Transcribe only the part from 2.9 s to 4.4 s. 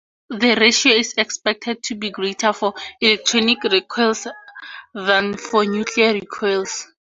electronic recoils